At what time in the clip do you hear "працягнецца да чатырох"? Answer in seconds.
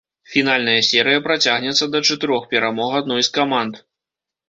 1.27-2.51